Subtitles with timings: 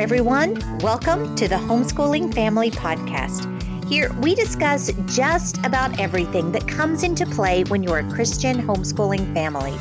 [0.00, 0.58] everyone.
[0.78, 3.44] Welcome to the Homeschooling Family Podcast.
[3.84, 9.34] Here, we discuss just about everything that comes into play when you're a Christian homeschooling
[9.34, 9.74] family.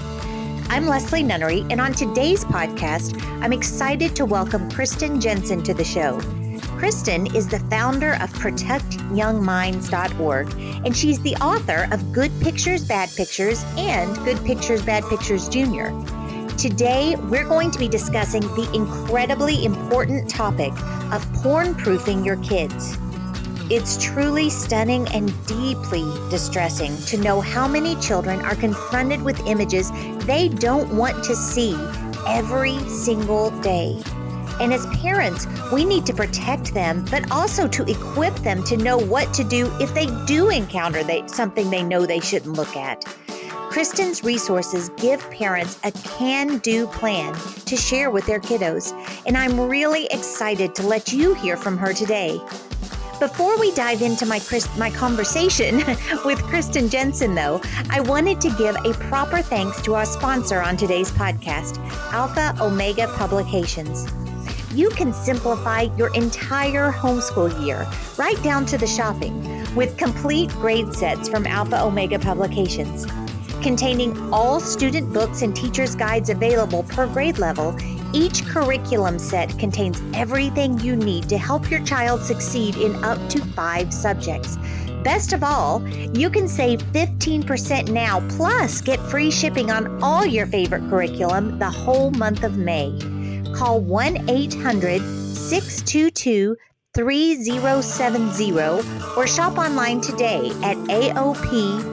[0.69, 5.85] I'm Leslie Nunnery, and on today's podcast, I'm excited to welcome Kristen Jenson to the
[5.85, 6.19] show.
[6.77, 10.53] Kristen is the founder of ProtectYoungMinds.org,
[10.85, 15.93] and she's the author of Good Pictures, Bad Pictures and Good Pictures, Bad Pictures Junior.
[16.59, 20.73] Today, we're going to be discussing the incredibly important topic
[21.13, 22.97] of porn proofing your kids.
[23.71, 29.89] It's truly stunning and deeply distressing to know how many children are confronted with images
[30.25, 31.77] they don't want to see
[32.27, 34.03] every single day.
[34.59, 38.97] And as parents, we need to protect them, but also to equip them to know
[38.97, 43.05] what to do if they do encounter they, something they know they shouldn't look at.
[43.69, 48.93] Kristen's resources give parents a can do plan to share with their kiddos,
[49.27, 52.41] and I'm really excited to let you hear from her today.
[53.19, 54.41] Before we dive into my
[54.75, 55.77] my conversation
[56.25, 57.61] with Kristen Jenson, though,
[57.91, 61.77] I wanted to give a proper thanks to our sponsor on today's podcast,
[62.11, 64.07] Alpha Omega Publications.
[64.73, 69.43] You can simplify your entire homeschool year, right down to the shopping,
[69.75, 73.05] with complete grade sets from Alpha Omega Publications.
[73.61, 77.75] Containing all student books and teacher's guides available per grade level,
[78.13, 83.43] each curriculum set contains everything you need to help your child succeed in up to
[83.47, 84.57] five subjects.
[85.03, 85.85] Best of all,
[86.17, 91.69] you can save 15% now plus get free shipping on all your favorite curriculum the
[91.69, 92.97] whole month of May.
[93.53, 95.01] Call 1 800
[95.35, 96.55] 622
[96.95, 98.53] 3070
[99.17, 101.89] or shop online today at AOP.com.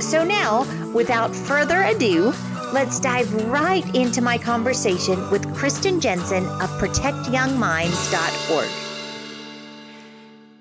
[0.00, 2.32] So now, without further ado,
[2.72, 8.88] let's dive right into my conversation with Kristen Jenson of ProtectYoungMinds.org.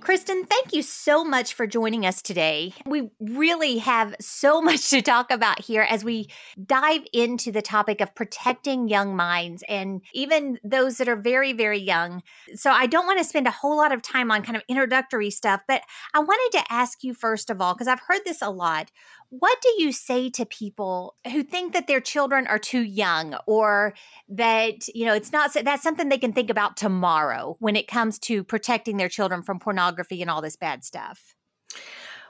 [0.08, 2.72] Kristen, thank you so much for joining us today.
[2.86, 6.30] We really have so much to talk about here as we
[6.66, 11.80] dive into the topic of protecting young minds and even those that are very, very
[11.80, 12.24] young.
[12.56, 15.30] So, I don't want to spend a whole lot of time on kind of introductory
[15.30, 15.82] stuff, but
[16.14, 18.90] I wanted to ask you first of all, because I've heard this a lot.
[19.30, 23.94] What do you say to people who think that their children are too young or
[24.30, 28.20] that, you know, it's not that's something they can think about tomorrow when it comes
[28.20, 31.36] to protecting their children from pornography and all this bad stuff?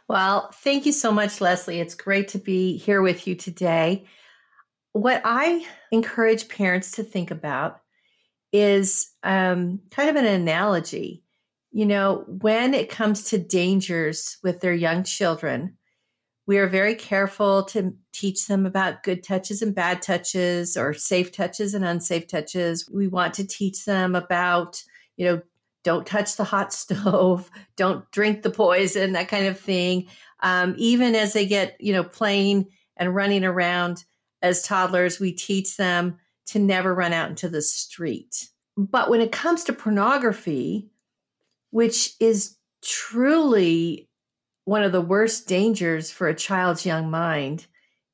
[0.08, 1.80] Well, thank you so much, Leslie.
[1.80, 4.06] It's great to be here with you today.
[4.94, 7.82] What I encourage parents to think about
[8.52, 11.24] is um, kind of an analogy.
[11.72, 15.77] You know, when it comes to dangers with their young children,
[16.48, 21.34] we are very careful to teach them about good touches and bad touches or safe
[21.34, 22.90] touches and unsafe touches.
[22.90, 24.82] We want to teach them about,
[25.18, 25.42] you know,
[25.84, 30.08] don't touch the hot stove, don't drink the poison, that kind of thing.
[30.40, 34.06] Um, even as they get, you know, playing and running around
[34.42, 38.50] as toddlers, we teach them to never run out into the street.
[38.78, 40.88] But when it comes to pornography,
[41.72, 44.07] which is truly
[44.68, 47.68] one of the worst dangers for a child's young mind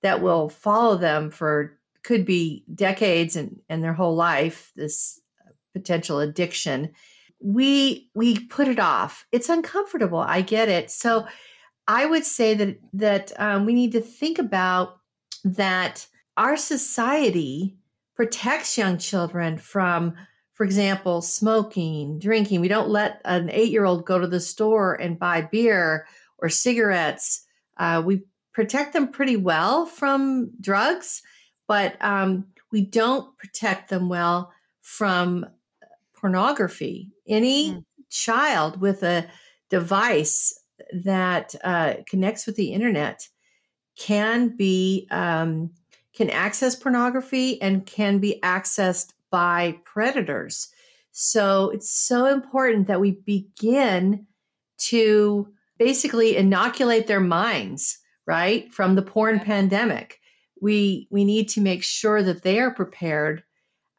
[0.03, 5.19] that will follow them for could be decades and, and their whole life this
[5.73, 6.93] potential addiction.
[7.39, 9.25] We we put it off.
[9.31, 10.19] It's uncomfortable.
[10.19, 10.91] I get it.
[10.91, 11.25] So
[11.87, 14.99] i would say that that um, we need to think about
[15.43, 16.05] that
[16.37, 17.75] our society
[18.15, 20.13] protects young children from
[20.53, 22.61] for example smoking drinking.
[22.61, 26.05] We don't let an eight year old go to the store and buy beer
[26.43, 27.47] or cigarettes.
[27.77, 28.21] Uh, we
[28.53, 31.23] protect them pretty well from drugs,
[31.67, 35.45] but um, we don't protect them well from
[36.13, 37.09] pornography.
[37.27, 37.85] Any mm.
[38.09, 39.25] child with a
[39.69, 40.59] device
[40.93, 43.27] that uh, connects with the internet
[43.97, 45.71] can be um,
[46.13, 50.69] can access pornography and can be accessed by predators.
[51.11, 54.27] So it's so important that we begin
[54.89, 60.19] to basically inoculate their minds, right, from the porn pandemic.
[60.61, 63.43] We we need to make sure that they are prepared,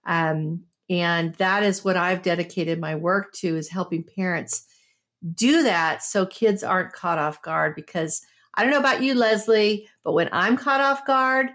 [0.06, 4.66] um, and that is what I've dedicated my work to is helping parents
[5.34, 7.74] do that so kids aren't caught off guard.
[7.74, 8.24] Because
[8.54, 11.50] I don't know about you, Leslie, but when I'm caught off guard,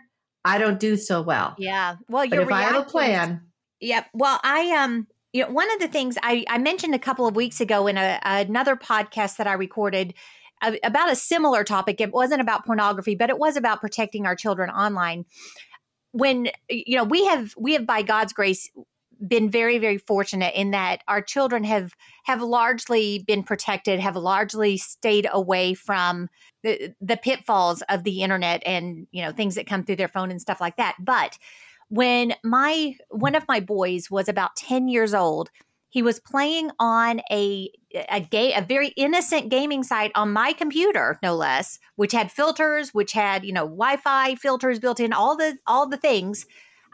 [0.45, 1.56] I don't do so well.
[1.57, 1.95] Yeah.
[2.07, 3.42] Well, but if I have a plan.
[3.81, 4.07] Yep.
[4.13, 7.35] Well, I um you know, one of the things I, I mentioned a couple of
[7.35, 10.13] weeks ago in a, another podcast that I recorded
[10.83, 12.01] about a similar topic.
[12.01, 15.25] It wasn't about pornography, but it was about protecting our children online.
[16.11, 18.69] When you know we have we have by God's grace
[19.25, 21.91] been very very fortunate in that our children have
[22.23, 26.29] have largely been protected have largely stayed away from
[26.63, 30.31] the the pitfalls of the internet and you know things that come through their phone
[30.31, 31.37] and stuff like that but
[31.89, 35.50] when my one of my boys was about 10 years old
[35.89, 37.69] he was playing on a
[38.09, 42.94] a game a very innocent gaming site on my computer no less which had filters
[42.94, 46.45] which had you know wi-fi filters built in all the all the things.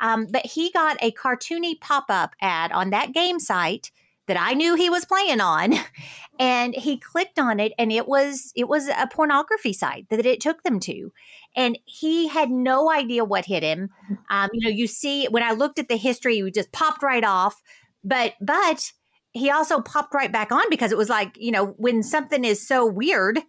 [0.02, 3.92] Um, but he got a cartoony pop-up ad on that game site
[4.28, 5.76] that I knew he was playing on
[6.40, 10.42] and he clicked on it and it was it was a pornography site that it
[10.42, 11.12] took them to
[11.56, 13.90] and he had no idea what hit him.
[14.30, 17.24] Um, you know you see when I looked at the history he just popped right
[17.24, 17.62] off
[18.04, 18.92] but but
[19.34, 22.66] he also popped right back on because it was like you know when something is
[22.66, 23.40] so weird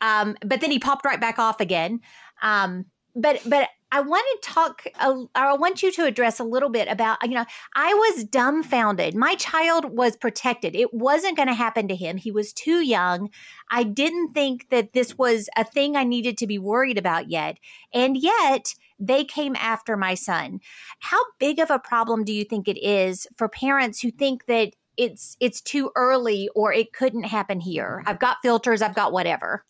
[0.00, 2.00] um, but then he popped right back off again.
[2.42, 6.68] Um, but but I want to talk, uh, I want you to address a little
[6.68, 9.14] bit about, you know, I was dumbfounded.
[9.14, 10.76] My child was protected.
[10.76, 12.16] It wasn't going to happen to him.
[12.16, 13.30] He was too young.
[13.70, 17.58] I didn't think that this was a thing I needed to be worried about yet.
[17.92, 20.60] And yet, they came after my son.
[21.00, 24.74] How big of a problem do you think it is for parents who think that
[24.96, 28.02] it's it's too early or it couldn't happen here?
[28.06, 29.64] I've got filters, I've got whatever.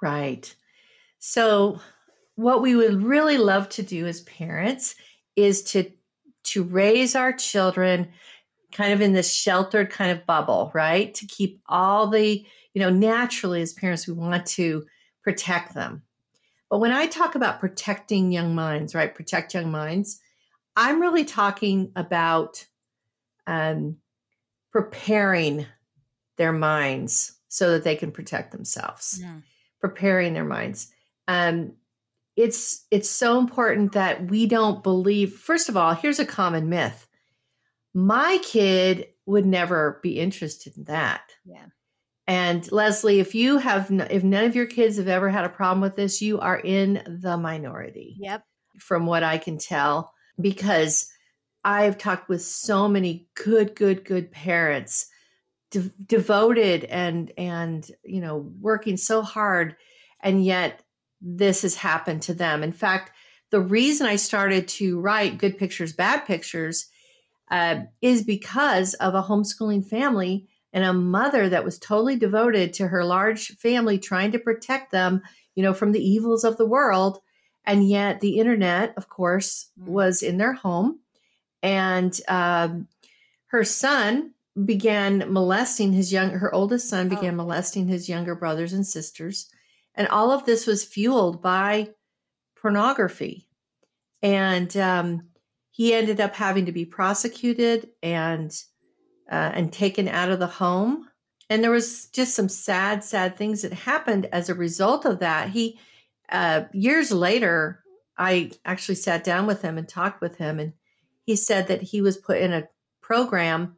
[0.00, 0.54] Right.
[1.18, 1.80] So
[2.42, 4.94] what we would really love to do as parents
[5.36, 5.90] is to
[6.44, 8.08] to raise our children
[8.72, 11.14] kind of in this sheltered kind of bubble, right?
[11.14, 12.44] To keep all the,
[12.74, 14.84] you know, naturally as parents, we want to
[15.22, 16.02] protect them.
[16.68, 19.14] But when I talk about protecting young minds, right?
[19.14, 20.20] Protect young minds,
[20.74, 22.66] I'm really talking about
[23.46, 23.98] um,
[24.72, 25.66] preparing
[26.38, 29.36] their minds so that they can protect themselves, yeah.
[29.80, 30.90] preparing their minds.
[31.28, 31.74] Um,
[32.36, 37.06] it's it's so important that we don't believe first of all here's a common myth.
[37.94, 41.22] My kid would never be interested in that.
[41.44, 41.66] Yeah.
[42.26, 45.80] And leslie if you have if none of your kids have ever had a problem
[45.80, 48.16] with this you are in the minority.
[48.18, 48.44] Yep.
[48.78, 51.06] From what i can tell because
[51.62, 55.06] i've talked with so many good good good parents
[55.72, 59.76] de- devoted and and you know working so hard
[60.22, 60.81] and yet
[61.22, 62.62] this has happened to them.
[62.62, 63.12] In fact,
[63.50, 66.86] the reason I started to write Good Pictures, Bad Pictures
[67.50, 72.88] uh, is because of a homeschooling family and a mother that was totally devoted to
[72.88, 75.22] her large family, trying to protect them,
[75.54, 77.18] you know, from the evils of the world.
[77.64, 79.86] And yet, the internet, of course, mm.
[79.86, 81.00] was in their home.
[81.62, 82.88] And um,
[83.48, 84.32] her son
[84.64, 87.10] began molesting his young, her oldest son oh.
[87.10, 89.48] began molesting his younger brothers and sisters
[89.94, 91.90] and all of this was fueled by
[92.56, 93.48] pornography.
[94.22, 95.28] And um,
[95.70, 98.52] he ended up having to be prosecuted and
[99.30, 101.08] uh, and taken out of the home.
[101.48, 105.50] And there was just some sad, sad things that happened as a result of that.
[105.50, 105.78] He
[106.30, 107.82] uh, years later,
[108.16, 110.72] I actually sat down with him and talked with him, and
[111.24, 112.68] he said that he was put in a
[113.00, 113.76] program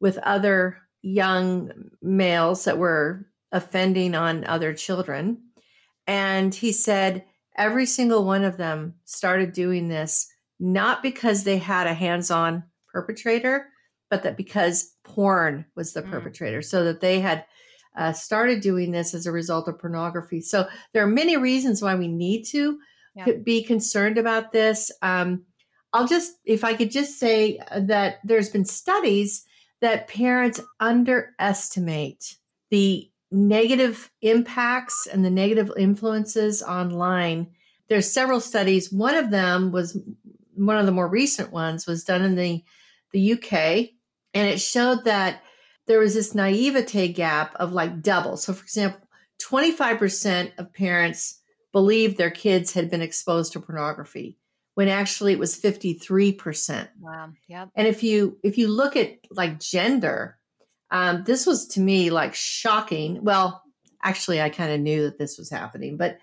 [0.00, 5.42] with other young males that were offending on other children
[6.10, 7.24] and he said
[7.56, 10.26] every single one of them started doing this
[10.58, 13.68] not because they had a hands on perpetrator,
[14.10, 16.10] but that because porn was the mm.
[16.10, 17.46] perpetrator, so that they had
[17.96, 20.40] uh, started doing this as a result of pornography.
[20.40, 22.80] So there are many reasons why we need to
[23.14, 23.26] yeah.
[23.44, 24.90] be concerned about this.
[25.02, 25.44] Um,
[25.92, 29.44] I'll just, if I could just say that there's been studies
[29.80, 32.36] that parents underestimate
[32.70, 37.48] the negative impacts and the negative influences online.
[37.88, 38.92] There's several studies.
[38.92, 39.98] One of them was
[40.54, 42.62] one of the more recent ones was done in the
[43.12, 43.90] the UK
[44.34, 45.42] and it showed that
[45.86, 48.36] there was this naivete gap of like double.
[48.36, 49.00] So for example,
[49.42, 51.40] 25% of parents
[51.72, 54.38] believed their kids had been exposed to pornography
[54.74, 56.88] when actually it was 53%.
[57.00, 57.32] Wow.
[57.48, 57.70] Yep.
[57.74, 60.38] And if you if you look at like gender,
[60.90, 63.22] um, this was to me like shocking.
[63.22, 63.62] Well,
[64.02, 66.18] actually, I kind of knew that this was happening, but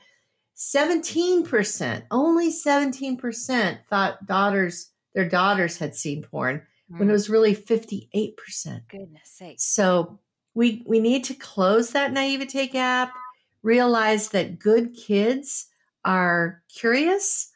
[0.57, 6.99] 17%, only 17% thought daughters, their daughters had seen porn mm.
[6.99, 7.13] when it mm.
[7.13, 8.81] was really 58%.
[8.89, 9.59] Goodness sake.
[9.59, 10.19] So
[10.55, 13.13] we, we need to close that naivete gap,
[13.61, 15.67] realize that good kids
[16.03, 17.51] are curious.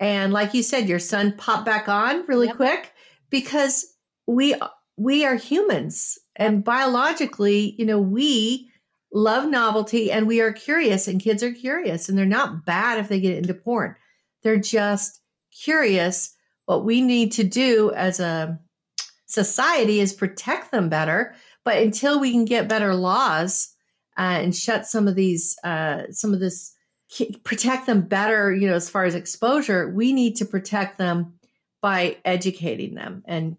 [0.00, 2.56] And like you said, your son popped back on really yep.
[2.56, 2.92] quick
[3.28, 3.94] because
[4.26, 4.54] we
[4.96, 8.70] we are humans and biologically, you know, we
[9.12, 13.08] love novelty and we are curious, and kids are curious, and they're not bad if
[13.08, 13.96] they get into porn.
[14.42, 15.20] They're just
[15.62, 16.34] curious.
[16.66, 18.58] What we need to do as a
[19.26, 21.34] society is protect them better.
[21.64, 23.74] But until we can get better laws
[24.18, 26.74] uh, and shut some of these, uh, some of this,
[27.44, 31.34] protect them better, you know, as far as exposure, we need to protect them
[31.82, 33.56] by educating them and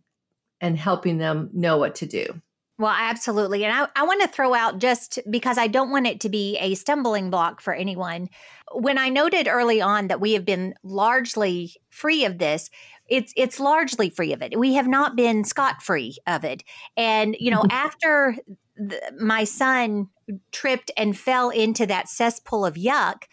[0.62, 2.40] and helping them know what to do.
[2.82, 3.64] Well, absolutely.
[3.64, 6.58] And I, I want to throw out just because I don't want it to be
[6.58, 8.28] a stumbling block for anyone.
[8.74, 12.72] When I noted early on that we have been largely free of this,
[13.08, 14.58] it's it's largely free of it.
[14.58, 16.64] We have not been scot free of it.
[16.98, 17.72] And you know, mm-hmm.
[17.72, 18.36] after
[18.76, 20.08] the, my son
[20.52, 23.26] tripped and fell into that cesspool of yuck,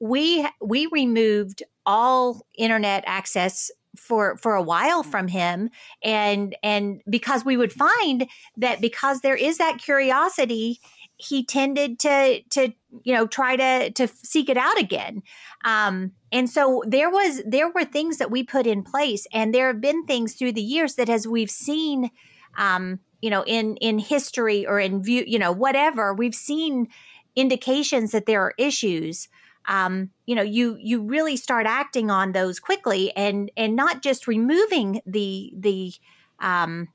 [0.00, 5.70] we we removed all internet access for for a while from him
[6.02, 10.80] and and because we would find that because there is that curiosity
[11.16, 12.72] he tended to to
[13.02, 15.22] you know try to to seek it out again.
[15.64, 19.68] Um and so there was there were things that we put in place and there
[19.68, 22.10] have been things through the years that as we've seen
[22.56, 26.88] um you know in in history or in view you know whatever we've seen
[27.36, 29.28] indications that there are issues
[29.66, 34.26] um, you know you you really start acting on those quickly and and not just
[34.26, 35.92] removing the the
[36.40, 36.88] um,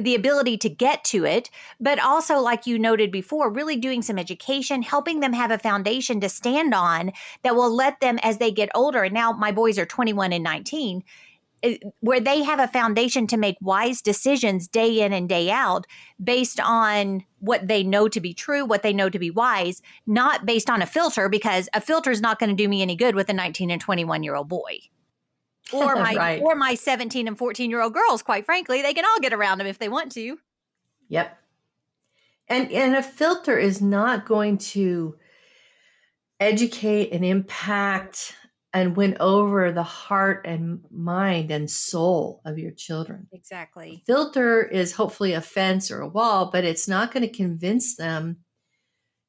[0.00, 4.18] the ability to get to it, but also, like you noted before, really doing some
[4.18, 8.50] education, helping them have a foundation to stand on that will let them, as they
[8.50, 11.02] get older, and now my boys are 21 and 19,
[12.00, 15.86] where they have a foundation to make wise decisions day in and day out
[16.22, 20.46] based on what they know to be true, what they know to be wise, not
[20.46, 23.14] based on a filter, because a filter is not going to do me any good
[23.14, 24.78] with a 19 and 21 year old boy.
[25.72, 26.40] Or my right.
[26.40, 29.58] or my 17 and 14 year old girls, quite frankly, they can all get around
[29.58, 30.38] them if they want to.
[31.08, 31.36] Yep.
[32.46, 35.16] And and a filter is not going to
[36.38, 38.36] educate and impact
[38.72, 43.26] and win over the heart and mind and soul of your children.
[43.32, 44.02] Exactly.
[44.02, 47.96] A filter is hopefully a fence or a wall, but it's not going to convince
[47.96, 48.38] them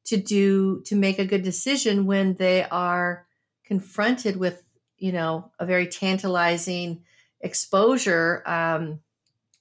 [0.05, 3.25] to do to make a good decision when they are
[3.65, 4.63] confronted with,
[4.97, 7.03] you know, a very tantalizing
[7.41, 8.41] exposure.
[8.45, 9.01] Um,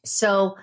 [0.04, 0.56] so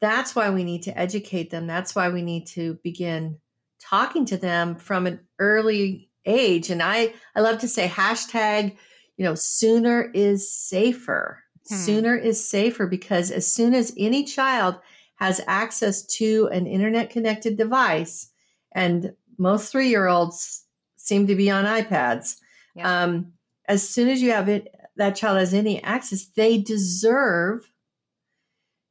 [0.00, 1.66] that's why we need to educate them.
[1.66, 3.38] That's why we need to begin
[3.80, 6.70] talking to them from an early age.
[6.70, 8.76] And I, I love to say hashtag,
[9.16, 11.42] you know, sooner is safer.
[11.68, 11.74] Hmm.
[11.74, 14.76] Sooner is safer because as soon as any child
[15.16, 18.30] has access to an internet connected device,
[18.72, 20.64] and most three year olds
[20.96, 22.36] seem to be on iPads.
[22.74, 23.04] Yeah.
[23.04, 23.32] Um,
[23.68, 27.70] as soon as you have it, that child has any access, they deserve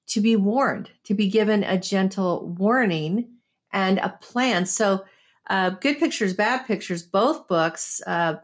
[0.08, 3.28] to be warned, to be given a gentle warning
[3.72, 4.66] and a plan.
[4.66, 5.04] So
[5.48, 8.02] uh, Good Pictures, Bad Pictures, both books.
[8.06, 8.36] Uh,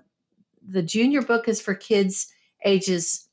[0.67, 2.31] the junior book is for kids
[2.63, 3.27] ages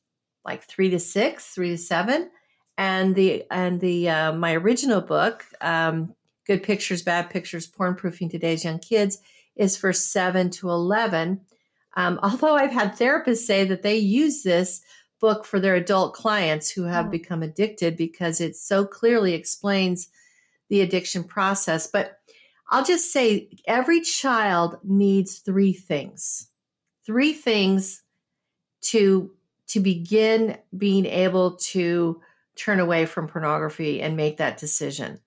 [0.45, 2.31] like three to six, three to seven,
[2.77, 6.15] and the and the uh, my original book, um,
[6.47, 9.19] Good Pictures, Bad Pictures, Porn Proofing Today's Young Kids,
[9.55, 11.41] is for seven to eleven.
[11.95, 14.81] Um, although I've had therapists say that they use this
[15.19, 17.09] book for their adult clients who have oh.
[17.09, 20.09] become addicted because it so clearly explains
[20.69, 21.87] the addiction process.
[21.87, 22.19] But
[22.69, 26.49] I'll just say every child needs three things.
[27.05, 28.03] Three things
[28.81, 29.31] to
[29.67, 32.21] to begin being able to
[32.55, 35.19] turn away from pornography and make that decision.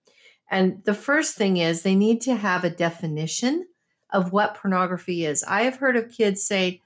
[0.50, 3.66] And the first thing is they need to have a definition
[4.10, 5.42] of what pornography is.
[5.44, 6.82] I have heard of kids say,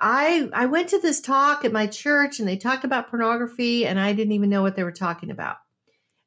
[0.00, 3.98] I I went to this talk at my church and they talked about pornography and
[3.98, 5.56] I didn't even know what they were talking about.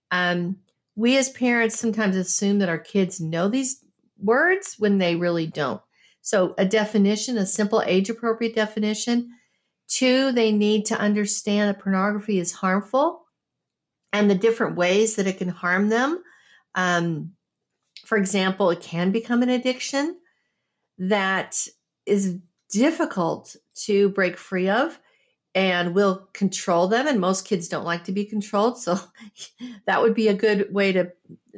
[0.09, 0.57] Um,
[1.01, 3.83] we as parents sometimes assume that our kids know these
[4.19, 5.81] words when they really don't.
[6.21, 9.31] So, a definition, a simple age appropriate definition.
[9.87, 13.25] Two, they need to understand that pornography is harmful
[14.13, 16.21] and the different ways that it can harm them.
[16.75, 17.31] Um,
[18.05, 20.19] for example, it can become an addiction
[20.99, 21.65] that
[22.05, 22.37] is
[22.69, 23.55] difficult
[23.85, 24.99] to break free of
[25.53, 28.97] and we'll control them and most kids don't like to be controlled so
[29.85, 31.11] that would be a good way to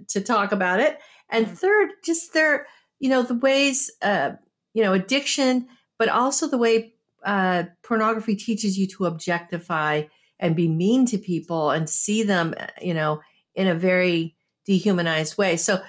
[0.08, 1.00] to talk about it.
[1.30, 1.56] And mm-hmm.
[1.56, 2.68] third just their
[3.00, 4.32] you know the ways uh
[4.74, 10.04] you know addiction but also the way uh pornography teaches you to objectify
[10.40, 13.22] and be mean to people and see them uh, you know
[13.56, 14.36] in a very
[14.66, 15.58] dehumanized way.
[15.58, 15.82] So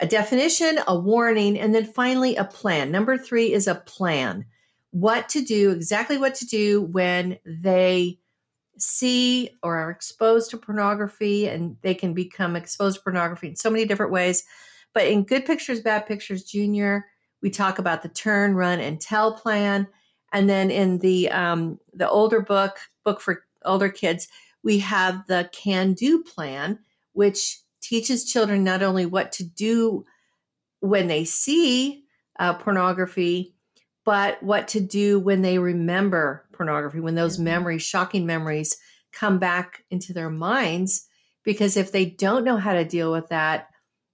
[0.00, 2.90] a definition a warning and then finally a plan.
[2.90, 4.46] Number 3 is a plan
[4.92, 8.18] what to do, exactly what to do when they
[8.78, 13.70] see or are exposed to pornography and they can become exposed to pornography in so
[13.70, 14.44] many different ways.
[14.92, 17.06] But in Good Pictures, Bad Pictures Junior,
[17.40, 19.88] we talk about the turn, run, and tell plan.
[20.32, 24.28] And then in the um, the older book, book for older kids,
[24.62, 26.78] we have the can do plan,
[27.12, 30.04] which teaches children not only what to do
[30.80, 32.04] when they see
[32.38, 33.54] uh, pornography,
[34.04, 37.44] but what to do when they remember pornography, when those mm-hmm.
[37.44, 38.76] memories, shocking memories,
[39.12, 41.06] come back into their minds.
[41.44, 43.68] Because if they don't know how to deal with that,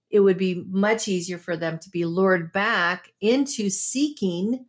[0.09, 4.65] it would be much easier for them to be lured back into seeking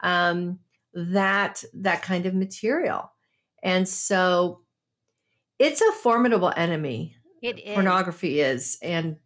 [0.00, 0.60] um,
[0.92, 3.10] that that kind of material.
[3.62, 4.60] And so
[5.58, 7.16] it's a formidable enemy.
[7.42, 7.74] It is.
[7.74, 8.78] Pornography is.
[8.80, 9.16] And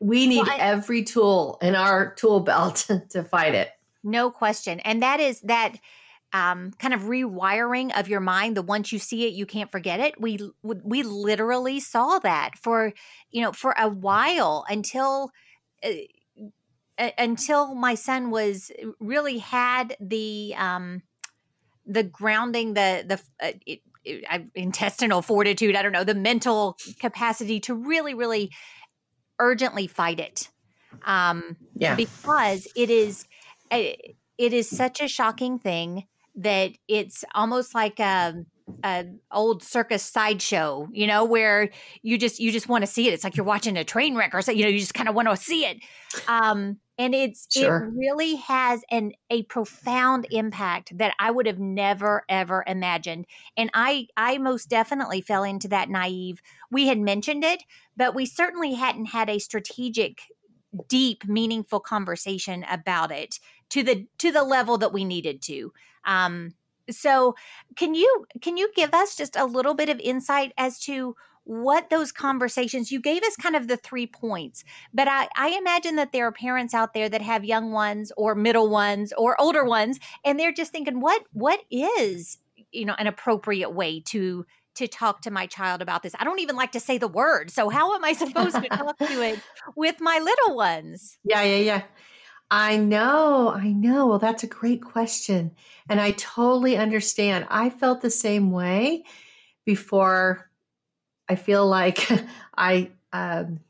[0.00, 3.70] we need well, I, every tool in our tool belt to fight it.
[4.06, 4.78] No question.
[4.80, 5.74] And that is that
[6.32, 8.56] um, kind of rewiring of your mind.
[8.56, 10.20] The once you see it, you can't forget it.
[10.20, 12.92] We we literally saw that for
[13.30, 15.30] you know for a while until.
[15.84, 15.90] Uh,
[17.18, 21.02] until my son was really had the um
[21.84, 27.60] the grounding the the uh, it, it, intestinal fortitude i don't know the mental capacity
[27.60, 28.50] to really really
[29.38, 30.48] urgently fight it
[31.04, 33.26] um yeah because it is
[33.70, 36.04] it, it is such a shocking thing
[36.36, 38.44] that it's almost like a,
[38.84, 41.70] a old circus sideshow, you know, where
[42.02, 43.14] you just you just want to see it.
[43.14, 44.58] It's like you're watching a train wreck or something.
[44.58, 45.78] You know, you just kind of want to see it.
[46.28, 47.84] Um, and it's sure.
[47.84, 53.26] it really has an a profound impact that I would have never ever imagined.
[53.56, 56.40] And I I most definitely fell into that naive.
[56.70, 57.62] We had mentioned it,
[57.96, 60.20] but we certainly hadn't had a strategic
[60.88, 63.38] deep meaningful conversation about it
[63.70, 65.72] to the to the level that we needed to.
[66.04, 66.54] Um
[66.90, 67.34] so
[67.76, 71.90] can you can you give us just a little bit of insight as to what
[71.90, 76.12] those conversations you gave us kind of the three points but I, I imagine that
[76.12, 79.98] there are parents out there that have young ones or middle ones or older ones
[80.24, 82.38] and they're just thinking what what is
[82.72, 84.44] you know an appropriate way to
[84.76, 87.50] to talk to my child about this i don't even like to say the word
[87.50, 89.40] so how am i supposed to talk to it
[89.74, 91.82] with my little ones yeah yeah yeah
[92.48, 94.06] I know, I know.
[94.06, 95.50] Well, that's a great question.
[95.88, 97.46] And I totally understand.
[97.50, 99.04] I felt the same way
[99.64, 100.48] before
[101.28, 102.08] I feel like
[102.56, 103.60] I um,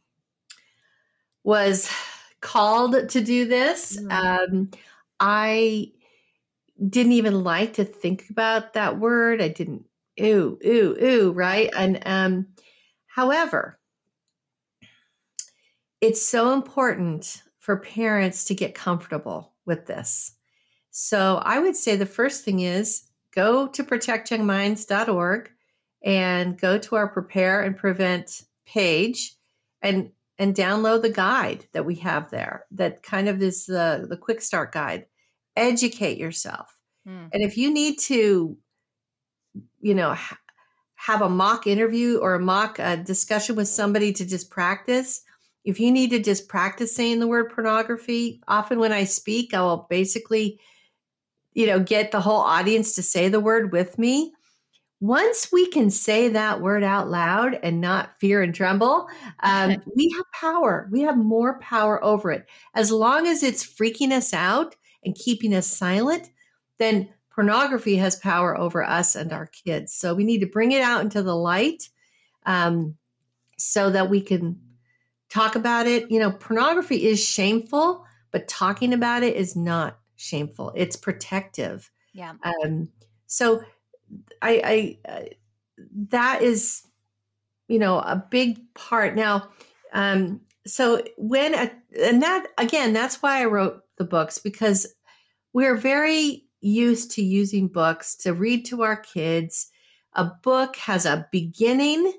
[1.43, 1.91] was
[2.41, 3.97] called to do this.
[3.97, 4.11] Mm-hmm.
[4.11, 4.71] Um,
[5.19, 5.93] I
[6.87, 9.41] didn't even like to think about that word.
[9.41, 9.87] I didn't,
[10.21, 11.71] ooh, ooh, ooh, right?
[11.77, 12.47] And um,
[13.07, 13.79] however,
[16.01, 20.33] it's so important for parents to get comfortable with this.
[20.91, 23.03] So I would say the first thing is
[23.35, 25.51] go to protectyoungminds.org
[26.05, 29.35] and go to our prepare and prevent page
[29.83, 34.17] and and download the guide that we have there that kind of is the the
[34.17, 35.07] quick start guide
[35.57, 36.77] educate yourself
[37.09, 37.29] mm.
[37.33, 38.57] and if you need to
[39.87, 40.17] you know
[40.97, 45.23] have a mock interview or a mock uh, discussion with somebody to just practice
[45.67, 49.61] if you need to just practice saying the word pornography, often when I speak, I
[49.63, 50.61] will basically,
[51.55, 54.33] you know, get the whole audience to say the word with me.
[55.01, 59.09] Once we can say that word out loud and not fear and tremble,
[59.41, 60.89] um, we have power.
[60.93, 62.47] We have more power over it.
[62.77, 66.31] As long as it's freaking us out and keeping us silent,
[66.79, 69.93] then pornography has power over us and our kids.
[69.93, 71.91] So we need to bring it out into the light
[72.47, 72.97] um,
[73.59, 74.59] so that we can
[75.29, 76.11] talk about it.
[76.11, 80.73] You know, pornography is shameful, but talking about it is not shameful.
[80.75, 81.91] It's protective.
[82.15, 82.33] Yeah.
[82.43, 82.89] Um,
[83.27, 83.63] so
[84.41, 85.25] I, I uh,
[86.09, 86.85] that is,
[87.69, 89.15] you know, a big part.
[89.15, 89.51] Now,
[89.93, 91.71] um, so when a,
[92.03, 94.87] and that again, that's why I wrote the books because
[95.53, 99.69] we're very used to using books to read to our kids.
[100.15, 102.13] A book has a beginning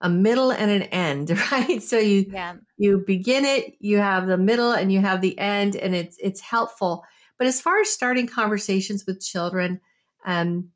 [0.00, 1.82] a middle and an end, right?
[1.82, 2.54] So you yeah.
[2.78, 6.40] you begin it, you have the middle and you have the end and it's it's
[6.40, 7.04] helpful.
[7.38, 9.80] But as far as starting conversations with children,
[10.26, 10.70] um,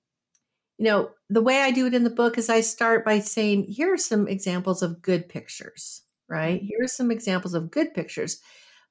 [0.78, 3.64] you know, the way I do it in the book is I start by saying,
[3.64, 6.58] here are some examples of good pictures, right?
[6.58, 6.66] Mm-hmm.
[6.66, 8.40] Here are some examples of good pictures.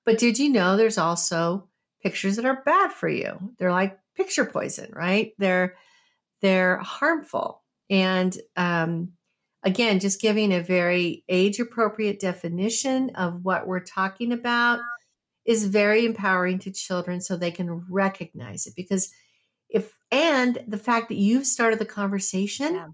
[0.06, 1.68] But did you know there's also
[2.04, 3.54] pictures that are bad for you?
[3.58, 5.34] They're like picture poison, right?
[5.38, 5.76] They're
[6.42, 7.64] they're harmful.
[7.90, 9.14] And um,
[9.64, 14.80] again, just giving a very age appropriate definition of what we're talking about
[15.46, 18.76] is very empowering to children so they can recognize it.
[18.76, 19.12] Because
[19.70, 22.88] if, and the fact that you've started the conversation yeah.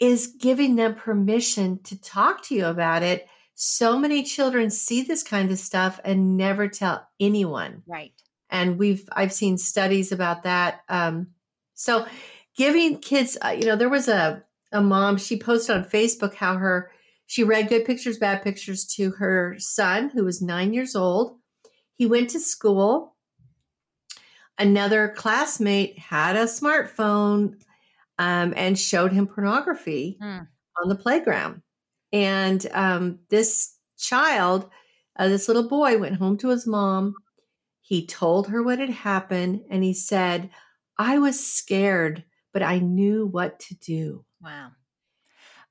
[0.00, 3.26] is giving them permission to talk to you about it.
[3.54, 7.82] So many children see this kind of stuff and never tell anyone.
[7.86, 8.12] Right.
[8.50, 10.80] And we've, I've seen studies about that.
[10.88, 11.28] Um,
[11.74, 12.06] so
[12.56, 16.56] giving kids, uh, you know, there was a, a mom, she posted on Facebook how
[16.56, 16.90] her
[17.28, 21.36] she read good pictures, bad pictures to her son who was 9 years old.
[21.92, 23.16] He went to school.
[24.56, 27.60] Another classmate had a smartphone
[28.18, 30.48] um, and showed him pornography mm.
[30.82, 31.60] on the playground.
[32.14, 34.70] And um, this child,
[35.18, 37.14] uh, this little boy, went home to his mom.
[37.88, 40.50] He told her what had happened and he said,
[40.98, 42.22] I was scared,
[42.52, 44.26] but I knew what to do.
[44.42, 44.72] Wow.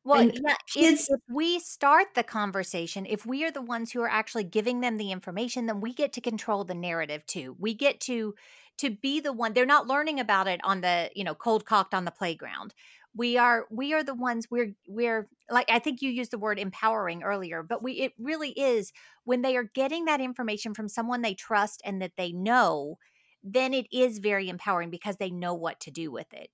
[0.03, 4.01] Well, and yeah, if, if, we start the conversation, if we are the ones who
[4.01, 7.55] are actually giving them the information, then we get to control the narrative too.
[7.59, 8.33] We get to
[8.79, 9.53] to be the one.
[9.53, 12.73] They're not learning about it on the, you know, cold cocked on the playground.
[13.17, 16.59] We are we are the ones we're we're like I think you used the word
[16.59, 21.21] empowering earlier, but we it really is when they are getting that information from someone
[21.21, 22.99] they trust and that they know,
[23.43, 26.51] then it is very empowering because they know what to do with it.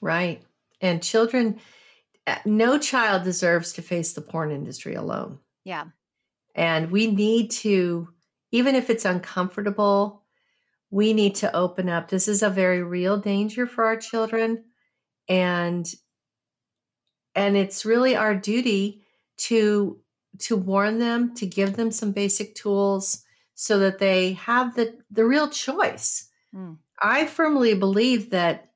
[0.00, 0.42] Right.
[0.80, 1.60] And children
[2.28, 5.38] uh, no child deserves to face the porn industry alone.
[5.64, 5.86] Yeah.
[6.54, 8.08] And we need to,
[8.52, 10.24] even if it's uncomfortable,
[10.90, 12.08] we need to open up.
[12.08, 14.64] This is a very real danger for our children.
[15.28, 15.92] And
[17.34, 19.02] and it's really our duty
[19.38, 19.98] to
[20.38, 25.24] to warn them, to give them some basic tools so that they have the the
[25.24, 26.28] real choice.
[26.54, 26.78] Mm.
[27.00, 28.70] I firmly believe that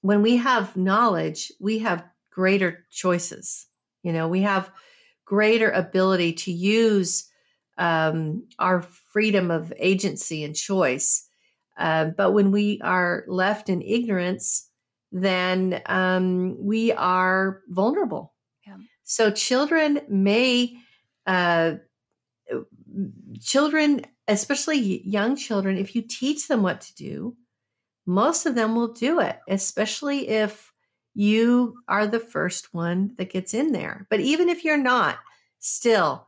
[0.00, 3.66] when we have knowledge, we have greater choices.
[4.02, 4.70] You know, we have
[5.24, 7.28] greater ability to use
[7.78, 11.26] um, our freedom of agency and choice.
[11.76, 14.65] Uh, but when we are left in ignorance,
[15.22, 18.34] then um, we are vulnerable.
[18.66, 18.76] Yeah.
[19.02, 20.76] So children may,
[21.26, 21.76] uh,
[23.40, 27.36] children, especially young children, if you teach them what to do,
[28.04, 30.72] most of them will do it, especially if
[31.14, 34.06] you are the first one that gets in there.
[34.10, 35.16] But even if you're not,
[35.58, 36.26] still,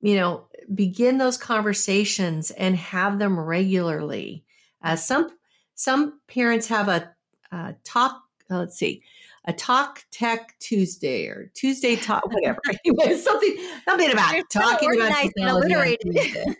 [0.00, 4.44] you know, begin those conversations and have them regularly.
[4.84, 5.30] Uh, some
[5.74, 7.10] some parents have a,
[7.52, 8.22] a talk.
[8.50, 9.02] Uh, let's see,
[9.44, 12.60] a talk tech Tuesday or Tuesday talk, whatever.
[12.84, 15.96] anyway, something something about You're talking so about technology.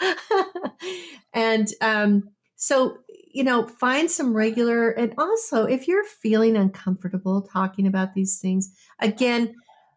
[1.32, 2.98] and um, so
[3.30, 8.74] you know, find some regular, and also if you're feeling uncomfortable talking about these things,
[9.00, 9.54] again,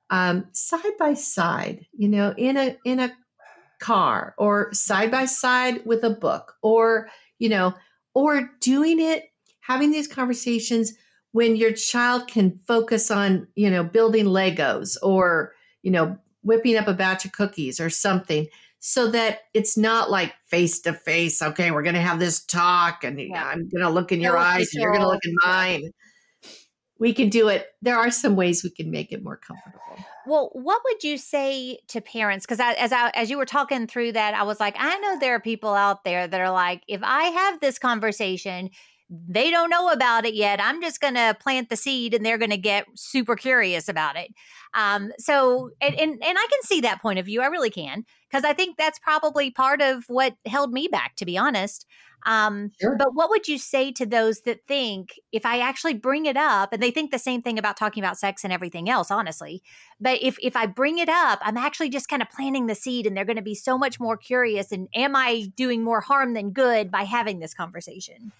[0.10, 3.12] um, side by side, you know, in a in a
[3.80, 7.10] car or side by side with a book, or
[7.40, 7.74] you know,
[8.14, 9.31] or doing it,
[9.62, 10.93] having these conversations
[11.32, 16.88] when your child can focus on, you know, building Legos or you know, whipping up
[16.88, 18.47] a batch of cookies or something
[18.80, 21.41] so that it's not like face to face.
[21.41, 23.45] Okay, we're going to have this talk, and yeah.
[23.45, 25.91] I'm going to look in your eyes, and you're going to look in mine.
[26.97, 27.67] We can do it.
[27.82, 29.80] There are some ways we can make it more comfortable.
[30.28, 32.45] Well, what would you say to parents?
[32.45, 35.34] Because as I, as you were talking through that, I was like, I know there
[35.34, 38.69] are people out there that are like, if I have this conversation,
[39.12, 40.62] they don't know about it yet.
[40.62, 44.15] I'm just going to plant the seed, and they're going to get super curious about
[44.15, 44.32] it.
[44.74, 47.41] Um, so, and, and and I can see that point of view.
[47.41, 51.26] I really can because I think that's probably part of what held me back, to
[51.26, 51.86] be honest.
[52.26, 52.95] Um, sure.
[52.97, 56.71] But what would you say to those that think if I actually bring it up,
[56.71, 59.62] and they think the same thing about talking about sex and everything else, honestly.
[60.00, 63.06] But if if I bring it up, I'm actually just kind of planting the seed,
[63.06, 64.71] and they're going to be so much more curious.
[64.71, 68.32] And am I doing more harm than good by having this conversation?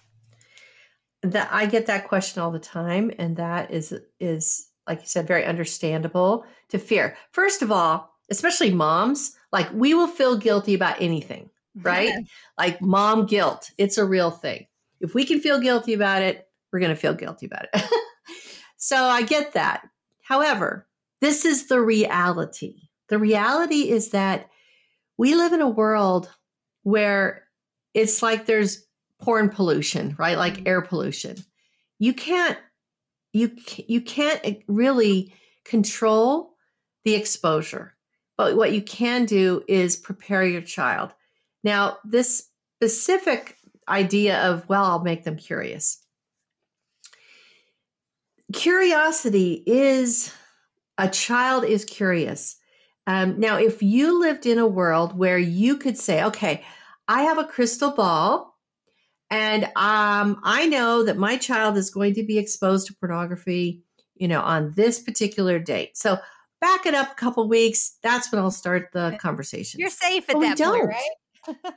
[1.22, 5.26] That I get that question all the time, and that is is like you said,
[5.26, 7.16] very understandable to fear.
[7.30, 12.12] First of all, especially moms, like we will feel guilty about anything, right?
[12.58, 14.66] like mom guilt, it's a real thing.
[15.00, 17.84] If we can feel guilty about it, we're going to feel guilty about it.
[18.76, 19.88] so I get that.
[20.22, 20.86] However,
[21.20, 22.88] this is the reality.
[23.08, 24.48] The reality is that
[25.18, 26.32] we live in a world
[26.82, 27.46] where
[27.94, 28.86] it's like there's
[29.22, 30.36] porn pollution, right?
[30.36, 30.68] Like mm-hmm.
[30.68, 31.36] air pollution.
[31.98, 32.58] You can't
[33.32, 33.56] you
[33.86, 36.54] you can't really control
[37.04, 37.94] the exposure
[38.36, 41.10] but what you can do is prepare your child
[41.64, 43.56] now this specific
[43.88, 45.98] idea of well i'll make them curious
[48.52, 50.32] curiosity is
[50.98, 52.56] a child is curious
[53.06, 56.62] um, now if you lived in a world where you could say okay
[57.08, 58.51] i have a crystal ball
[59.32, 63.82] and um, I know that my child is going to be exposed to pornography,
[64.14, 65.96] you know, on this particular date.
[65.96, 66.18] So
[66.60, 67.96] back it up a couple weeks.
[68.02, 69.80] That's when I'll start the conversation.
[69.80, 71.74] You're safe at but that point, right?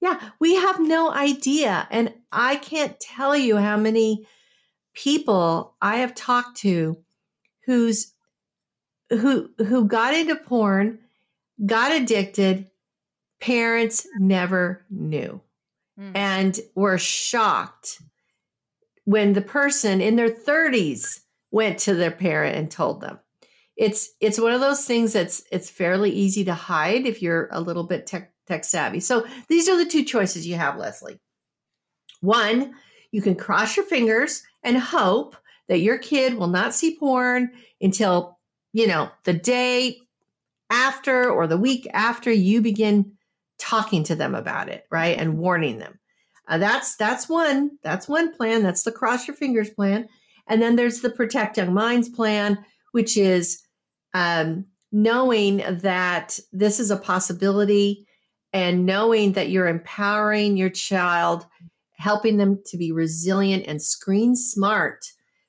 [0.00, 1.86] yeah, we have no idea.
[1.90, 4.26] And I can't tell you how many
[4.94, 6.96] people I have talked to
[7.66, 8.14] who's
[9.10, 11.00] who who got into porn,
[11.66, 12.70] got addicted,
[13.38, 15.42] parents never knew
[15.98, 16.12] mm.
[16.14, 18.00] and were shocked
[19.04, 23.18] when the person in their 30s went to their parent and told them.
[23.76, 27.60] It's it's one of those things that's it's fairly easy to hide if you're a
[27.60, 29.00] little bit tech tech savvy.
[29.00, 31.20] So these are the two choices you have leslie.
[32.20, 32.74] One
[33.12, 35.36] you can cross your fingers and hope
[35.68, 38.38] that your kid will not see porn until
[38.72, 39.98] you know the day
[40.70, 43.12] after or the week after you begin
[43.58, 45.98] talking to them about it right and warning them
[46.48, 50.08] uh, that's that's one that's one plan that's the cross your fingers plan
[50.48, 52.58] and then there's the protect young minds plan
[52.92, 53.62] which is
[54.14, 58.06] um, knowing that this is a possibility
[58.52, 61.44] and knowing that you're empowering your child,
[61.98, 65.04] helping them to be resilient and screen smart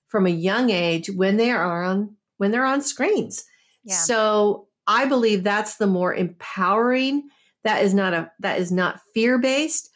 [0.07, 3.45] from a young age when they are on when they're on screens.
[3.85, 3.95] Yeah.
[3.95, 7.29] So I believe that's the more empowering.
[7.67, 9.89] That is not a that is not fear based.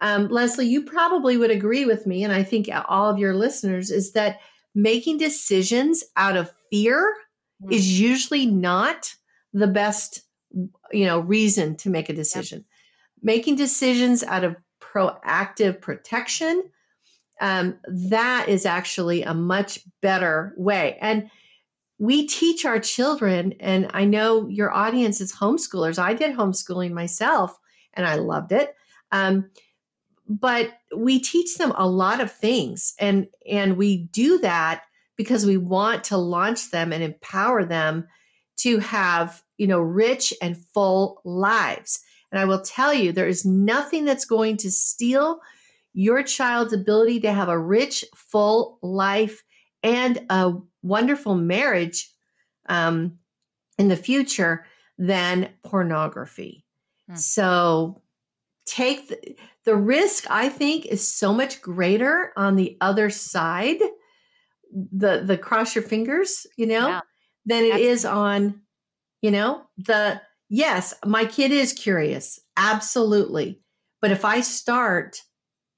[0.00, 3.92] Um, Leslie, you probably would agree with me, and I think all of your listeners
[3.92, 4.40] is that
[4.74, 7.14] making decisions out of fear
[7.62, 7.72] mm-hmm.
[7.72, 9.14] is usually not
[9.52, 10.22] the best
[10.90, 12.66] you know reason to make a decision yep.
[13.22, 16.64] making decisions out of proactive protection
[17.40, 21.30] um, that is actually a much better way and
[22.02, 27.58] we teach our children and i know your audience is homeschoolers i did homeschooling myself
[27.94, 28.74] and i loved it
[29.12, 29.50] um,
[30.26, 34.82] but we teach them a lot of things and and we do that
[35.16, 38.08] because we want to launch them and empower them
[38.56, 42.00] to have, you know, rich and full lives.
[42.30, 45.40] And I will tell you, there is nothing that's going to steal
[45.92, 49.42] your child's ability to have a rich, full life
[49.82, 52.10] and a wonderful marriage
[52.68, 53.18] um,
[53.78, 54.66] in the future
[54.98, 56.64] than pornography.
[57.08, 57.16] Hmm.
[57.16, 58.02] So
[58.66, 63.78] take the, the risk, I think, is so much greater on the other side
[64.72, 67.00] the the cross your fingers, you know, yeah.
[67.46, 68.62] than it is on,
[69.20, 73.60] you know, the yes, my kid is curious, absolutely.
[74.00, 75.22] But if I start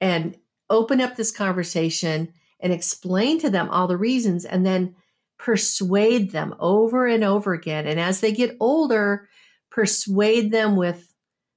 [0.01, 0.37] and
[0.71, 2.33] open up this conversation
[2.64, 4.96] and explain to them all the reasons and then
[5.38, 9.29] persuade them over and over again and as they get older
[9.70, 11.14] persuade them with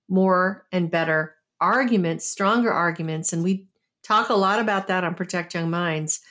[0.10, 3.66] more and better arguments stronger arguments and we
[4.04, 6.22] talk a lot about that on protect young minds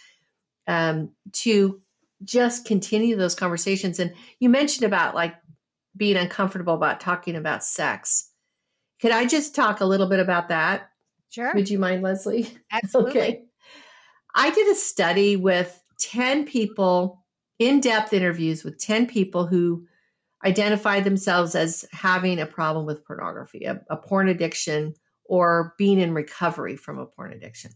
[0.67, 1.81] um, to
[2.25, 4.01] just continue those conversations.
[4.01, 5.35] And you mentioned about like
[5.97, 8.31] being uncomfortable about talking about sex.
[9.01, 10.91] Could I just talk a little bit about that?
[11.31, 11.53] Sure.
[11.55, 12.49] Would you mind, Leslie?
[12.73, 13.11] Absolutely.
[13.21, 13.43] okay.
[14.37, 17.25] I did a study with 10 people,
[17.59, 19.87] in depth interviews with 10 people who
[20.45, 24.95] identified themselves as having a problem with pornography, a, a porn addiction,
[25.25, 27.73] or being in recovery from a porn addiction.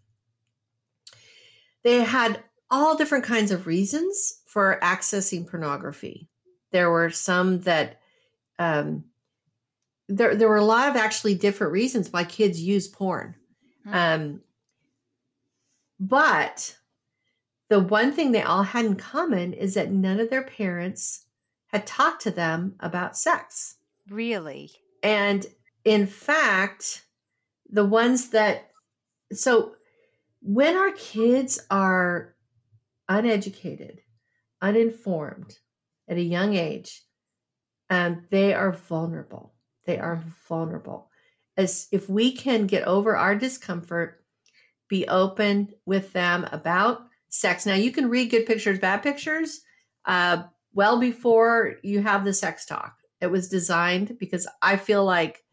[1.83, 6.29] They had all different kinds of reasons for accessing pornography.
[6.73, 8.01] There were some that
[8.59, 9.05] um,
[10.09, 13.35] there there were a lot of actually different reasons why kids use porn.
[13.87, 13.97] Mm-hmm.
[13.97, 14.41] Um,
[16.01, 16.77] but
[17.69, 21.27] the one thing they all had in common is that none of their parents
[21.69, 23.77] had talked to them about sex.
[24.09, 24.73] Really?
[25.03, 25.47] And
[25.85, 27.05] in fact,
[27.69, 28.71] the ones that
[29.33, 29.77] so
[30.43, 32.35] when our kids are
[33.09, 34.01] uneducated,
[34.61, 35.59] uninformed
[36.09, 37.03] at a young age,
[37.89, 39.53] and they are vulnerable.
[39.85, 41.11] They are vulnerable.
[41.57, 44.20] As if we can get over our discomfort,
[44.91, 47.65] be open with them about sex.
[47.65, 49.63] Now, you can read good pictures, bad pictures,
[50.05, 50.43] uh,
[50.75, 52.97] well before you have the sex talk.
[53.21, 55.45] It was designed because I feel like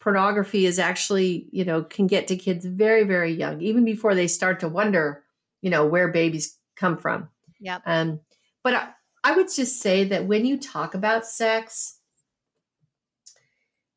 [0.00, 4.28] pornography is actually, you know, can get to kids very, very young, even before they
[4.28, 5.24] start to wonder,
[5.60, 7.28] you know, where babies come from.
[7.58, 7.80] Yeah.
[7.86, 8.20] Um,
[8.62, 8.88] but I,
[9.24, 11.98] I would just say that when you talk about sex,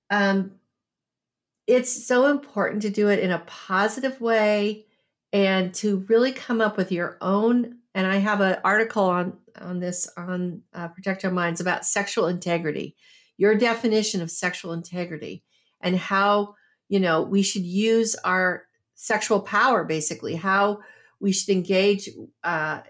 [0.10, 0.54] um,
[1.67, 4.86] it's so important to do it in a positive way
[5.34, 7.80] and to really come up with your own.
[7.93, 12.27] And I have an article on on this on uh, Protect Young Minds about sexual
[12.27, 12.95] integrity,
[13.38, 15.43] your definition of sexual integrity,
[15.82, 16.56] and how
[16.89, 18.63] you know we should use our
[18.95, 20.80] sexual power, basically how
[21.19, 22.10] we should engage
[22.43, 22.82] uh,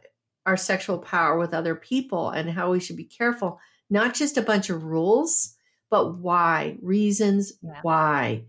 [0.46, 3.60] our sexual power with other people and how we should be careful,
[3.90, 5.56] not just a bunch of rules,
[5.90, 7.80] but why, reasons yeah.
[7.82, 8.44] why.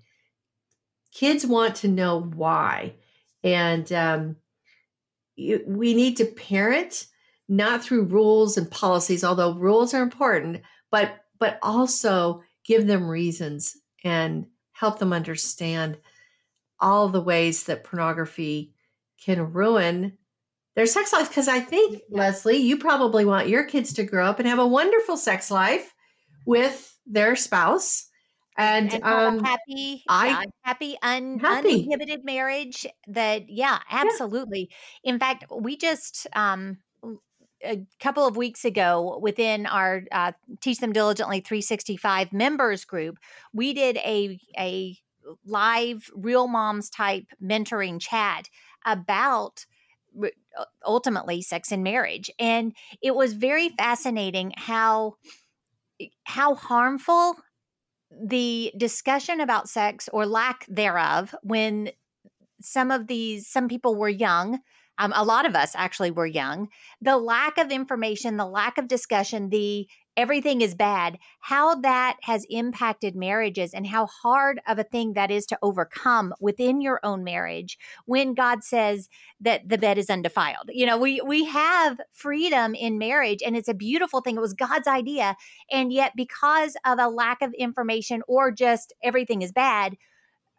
[1.18, 2.94] Kids want to know why.
[3.42, 4.36] And, um,
[5.36, 7.06] we need to parent
[7.48, 13.76] not through rules and policies, although rules are important, but but also give them reasons
[14.02, 15.96] and help them understand
[16.80, 18.74] all the ways that pornography
[19.24, 20.18] can ruin
[20.74, 21.28] their sex life.
[21.28, 24.66] Because I think, Leslie, you probably want your kids to grow up and have a
[24.66, 25.94] wonderful sex life
[26.44, 28.07] with their spouse.
[28.58, 31.68] And, and um, happy, I happy, un, happy.
[31.68, 32.86] uninhibited marriage.
[33.06, 34.68] That yeah, absolutely.
[35.04, 35.12] Yeah.
[35.12, 36.78] In fact, we just um,
[37.64, 43.18] a couple of weeks ago within our uh, Teach Them Diligently 365 members group,
[43.52, 44.96] we did a a
[45.44, 48.48] live real moms type mentoring chat
[48.86, 49.66] about
[50.84, 55.14] ultimately sex and marriage and it was very fascinating how
[56.24, 57.36] how harmful
[58.10, 61.90] the discussion about sex or lack thereof when
[62.60, 64.60] some of these some people were young
[64.98, 66.68] um, a lot of us actually were young
[67.00, 69.86] the lack of information the lack of discussion the
[70.18, 75.30] everything is bad, how that has impacted marriages and how hard of a thing that
[75.30, 79.08] is to overcome within your own marriage when God says
[79.40, 80.70] that the bed is undefiled.
[80.70, 84.36] You know, we we have freedom in marriage and it's a beautiful thing.
[84.36, 85.36] It was God's idea
[85.70, 89.96] and yet because of a lack of information or just everything is bad,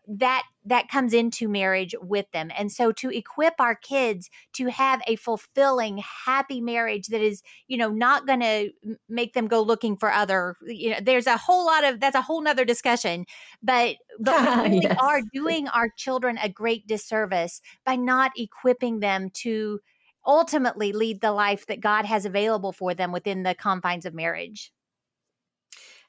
[0.09, 5.01] that that comes into marriage with them and so to equip our kids to have
[5.05, 8.71] a fulfilling happy marriage that is you know not going to
[9.07, 12.23] make them go looking for other you know there's a whole lot of that's a
[12.23, 13.23] whole nother discussion
[13.61, 14.97] but but we really yes.
[14.99, 19.79] are doing our children a great disservice by not equipping them to
[20.25, 24.71] ultimately lead the life that god has available for them within the confines of marriage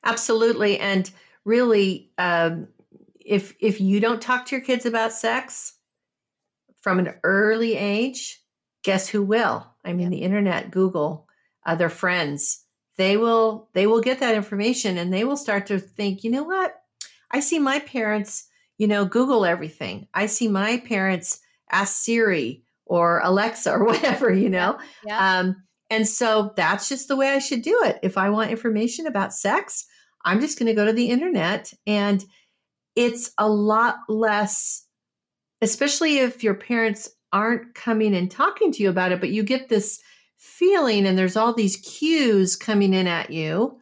[0.04, 1.10] absolutely and
[1.44, 2.66] really um
[3.24, 5.74] if if you don't talk to your kids about sex
[6.80, 8.40] from an early age,
[8.82, 9.66] guess who will?
[9.84, 11.28] I mean, the internet, Google,
[11.64, 12.64] other friends,
[12.96, 16.42] they will they will get that information and they will start to think, you know
[16.42, 16.74] what?
[17.30, 20.08] I see my parents, you know, Google everything.
[20.12, 24.78] I see my parents ask Siri or Alexa or whatever, you know.
[25.04, 25.38] Yeah.
[25.38, 25.56] Um,
[25.90, 27.98] and so that's just the way I should do it.
[28.02, 29.86] If I want information about sex,
[30.24, 32.24] I'm just going to go to the internet and
[32.96, 34.86] it's a lot less,
[35.60, 39.68] especially if your parents aren't coming and talking to you about it, but you get
[39.68, 40.00] this
[40.36, 43.78] feeling and there's all these cues coming in at you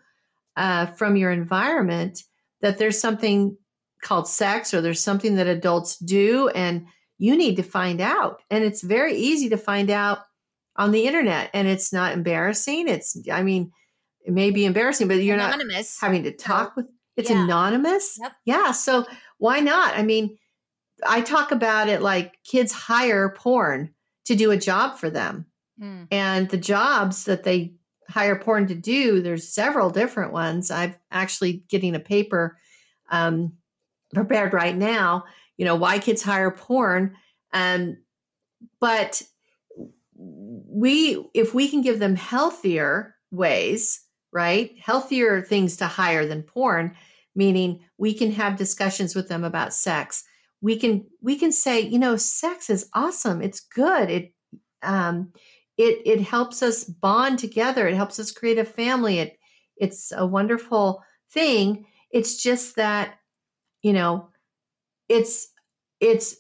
[0.57, 2.23] uh, from your environment
[2.61, 3.57] that there's something
[4.03, 6.87] called sex or there's something that adults do and
[7.19, 8.43] you need to find out.
[8.51, 10.19] And it's very easy to find out
[10.77, 12.89] on the internet and it's not embarrassing.
[12.89, 13.73] It's, I mean,
[14.25, 16.01] it may be embarrassing, but you're Anonymous.
[16.01, 16.87] not having to talk with
[17.19, 17.45] it's yeah.
[17.45, 18.17] anonymous.
[18.23, 18.33] Yep.
[18.45, 18.71] Yeah.
[18.71, 19.05] So
[19.39, 19.97] why not?
[19.97, 20.39] I mean,
[21.07, 23.93] I talk about it like kids hire porn
[24.27, 25.47] to do a job for them.
[25.83, 26.07] Mm.
[26.13, 27.75] And the jobs that they
[28.09, 30.71] hire porn to do, there's several different ones.
[30.71, 32.57] I'm actually getting a paper
[33.11, 33.55] um,
[34.15, 35.25] prepared right now,
[35.57, 37.17] you know, why kids hire porn.
[37.53, 37.99] Um,
[38.81, 39.23] but
[40.15, 44.75] we, if we can give them healthier ways, right?
[44.81, 46.95] Healthier things to hire than porn,
[47.35, 50.25] meaning we can have discussions with them about sex.
[50.61, 53.43] We can we can say you know sex is awesome.
[53.43, 54.11] It's good.
[54.11, 54.33] It
[54.83, 55.33] um
[55.77, 57.87] it it helps us bond together.
[57.87, 59.21] It helps us create a family.
[59.21, 59.39] It
[59.77, 61.87] it's a wonderful thing.
[62.11, 63.19] It's just that
[63.83, 64.31] you know
[65.09, 65.49] it's
[66.01, 66.37] it's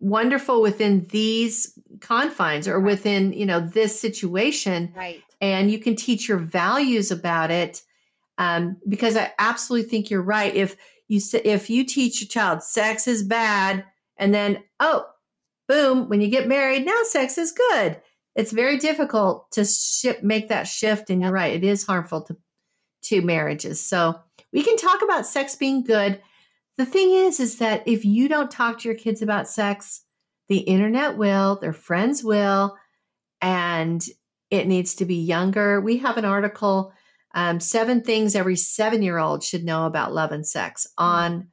[0.00, 6.28] wonderful within these confines or within you know this situation right and you can teach
[6.28, 7.82] your values about it
[8.38, 10.54] um, because I absolutely think you're right.
[10.54, 10.76] If
[11.08, 13.84] you if you teach your child sex is bad,
[14.16, 15.06] and then oh,
[15.66, 18.00] boom, when you get married, now sex is good.
[18.34, 21.10] It's very difficult to ship, make that shift.
[21.10, 22.36] And you're right, it is harmful to
[23.02, 23.80] to marriages.
[23.80, 24.20] So
[24.52, 26.20] we can talk about sex being good.
[26.76, 30.02] The thing is, is that if you don't talk to your kids about sex,
[30.48, 32.76] the internet will, their friends will,
[33.40, 34.04] and
[34.50, 35.80] it needs to be younger.
[35.80, 36.92] We have an article
[37.34, 41.48] um, seven things every seven year old should know about love and sex on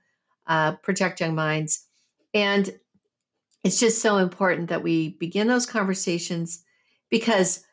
[0.47, 1.85] uh, Protect Young Minds.
[2.33, 2.73] And
[3.63, 6.63] it's just so important that we begin those conversations
[7.09, 7.63] because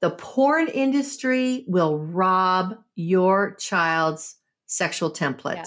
[0.00, 5.64] the porn industry will rob your child's sexual template yeah.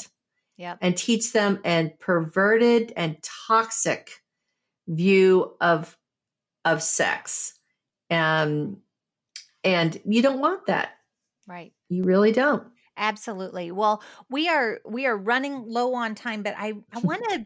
[0.58, 0.76] Yeah.
[0.82, 4.12] and teach them a perverted and toxic
[4.88, 5.98] view of
[6.64, 7.54] of sex
[8.12, 8.78] um,
[9.64, 10.92] and you don't want that
[11.48, 12.64] right you really don't.
[12.98, 13.72] Absolutely.
[13.72, 17.46] Well, we are we are running low on time, but I I want to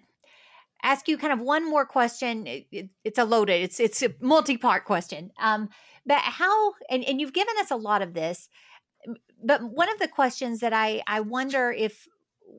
[0.83, 2.45] ask you kind of one more question.
[2.45, 5.31] It, it, it's a loaded, it's it's a multi-part question.
[5.39, 5.69] Um,
[6.05, 8.49] but how and, and you've given us a lot of this,
[9.43, 12.07] but one of the questions that I I wonder if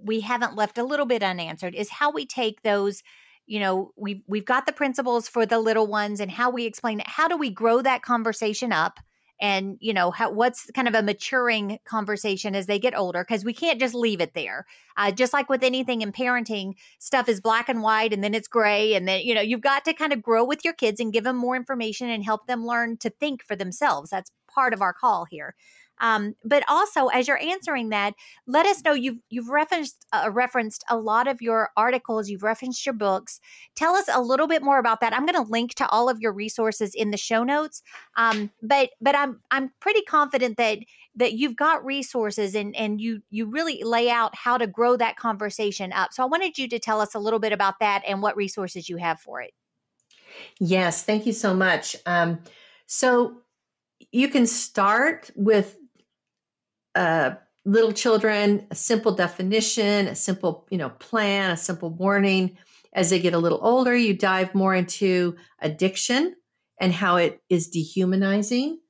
[0.02, 3.02] we haven't left a little bit unanswered is how we take those
[3.46, 6.98] you know we've we've got the principles for the little ones and how we explain
[6.98, 8.98] it how do we grow that conversation up
[9.40, 13.44] and you know how, what's kind of a maturing conversation as they get older because
[13.44, 14.66] we can't just leave it there.
[14.96, 18.48] Uh, just like with anything in parenting stuff is black and white and then it's
[18.48, 21.12] gray and then you know you've got to kind of grow with your kids and
[21.12, 24.10] give them more information and help them learn to think for themselves.
[24.10, 25.54] That's part of our call here
[25.98, 28.14] um, but also, as you're answering that,
[28.46, 32.28] let us know you've you've referenced uh, referenced a lot of your articles.
[32.28, 33.40] You've referenced your books.
[33.74, 35.14] Tell us a little bit more about that.
[35.14, 37.82] I'm going to link to all of your resources in the show notes.
[38.16, 40.78] Um, but but I'm I'm pretty confident that
[41.16, 45.16] that you've got resources and and you you really lay out how to grow that
[45.16, 46.12] conversation up.
[46.12, 48.88] So I wanted you to tell us a little bit about that and what resources
[48.88, 49.52] you have for it.
[50.60, 51.96] Yes, thank you so much.
[52.04, 52.40] Um,
[52.86, 53.38] so
[54.12, 55.76] you can start with
[56.96, 62.56] uh, little children a simple definition, a simple you know plan, a simple warning.
[62.92, 66.34] As they get a little older, you dive more into addiction
[66.80, 68.80] and how it is dehumanizing.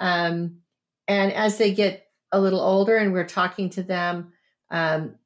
[0.00, 0.58] Um,
[1.06, 4.32] and as they get a little older, and we're talking to them,
[4.70, 5.16] um,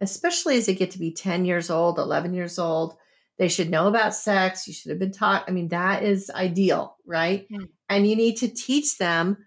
[0.00, 2.96] especially as they get to be 10 years old, 11 years old,
[3.38, 4.66] they should know about sex.
[4.66, 5.44] You should have been taught.
[5.48, 7.46] I mean, that is ideal, right?
[7.50, 7.68] Mm.
[7.88, 9.38] And you need to teach them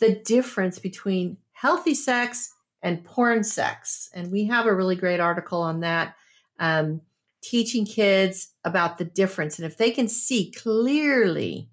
[0.00, 2.52] the difference between healthy sex
[2.82, 4.10] and porn sex.
[4.12, 6.14] And we have a really great article on that,
[6.60, 7.00] um,
[7.42, 9.58] teaching kids about the difference.
[9.58, 11.70] And if they can see clearly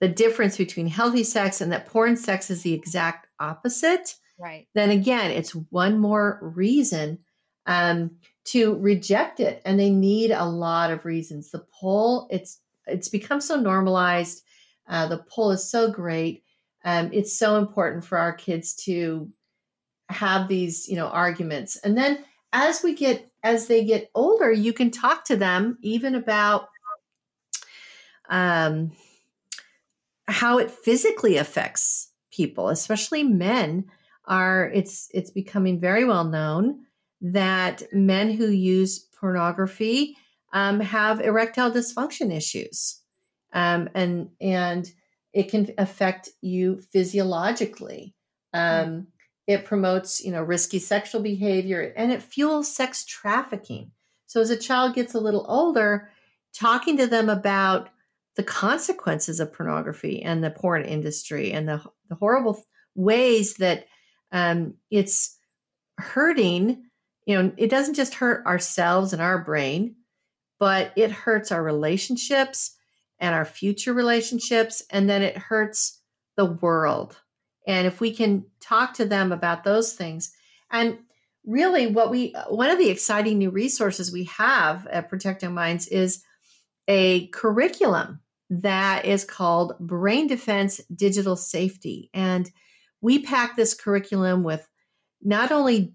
[0.00, 4.68] the difference between healthy sex and that porn sex is the exact opposite, right?
[4.74, 7.20] Then again, it's one more reason
[7.64, 8.10] um,
[8.48, 9.62] to reject it.
[9.64, 11.50] And they need a lot of reasons.
[11.50, 14.42] The pull, it's it's become so normalized.
[14.86, 16.44] Uh, the pull is so great
[16.86, 19.30] um, it's so important for our kids to
[20.08, 21.76] have these you know arguments.
[21.76, 26.14] And then as we get as they get older you can talk to them even
[26.14, 26.68] about
[28.30, 28.92] um,
[30.26, 33.84] how it physically affects people especially men
[34.24, 36.86] are it's it's becoming very well known
[37.20, 40.16] that men who use pornography
[40.52, 43.00] um, have erectile dysfunction issues.
[43.52, 44.90] Um, and and
[45.36, 48.14] it can affect you physiologically.
[48.54, 49.08] Um,
[49.46, 53.90] it promotes, you know, risky sexual behavior and it fuels sex trafficking.
[54.24, 56.08] So as a child gets a little older,
[56.54, 57.90] talking to them about
[58.36, 62.64] the consequences of pornography and the porn industry and the, the horrible
[62.94, 63.88] ways that
[64.32, 65.36] um, it's
[65.98, 66.82] hurting,
[67.26, 69.96] you know, it doesn't just hurt ourselves and our brain,
[70.58, 72.75] but it hurts our relationships
[73.18, 76.00] and our future relationships, and then it hurts
[76.36, 77.20] the world.
[77.66, 80.32] And if we can talk to them about those things,
[80.70, 80.98] and
[81.44, 85.88] really what we, one of the exciting new resources we have at Protect Young Minds
[85.88, 86.22] is
[86.88, 92.10] a curriculum that is called Brain Defense Digital Safety.
[92.14, 92.50] And
[93.00, 94.66] we pack this curriculum with
[95.22, 95.94] not only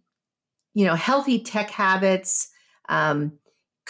[0.73, 2.49] you know healthy tech habits
[2.89, 3.33] um,